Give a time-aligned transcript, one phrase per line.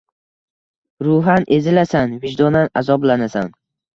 [1.07, 3.53] Ruhan ezilasan, vijdonan azoblanasan.